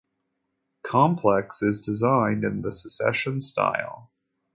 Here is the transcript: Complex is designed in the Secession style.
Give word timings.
Complex 0.81 1.61
is 1.61 1.79
designed 1.85 2.43
in 2.43 2.63
the 2.63 2.71
Secession 2.71 3.39
style. 3.39 4.09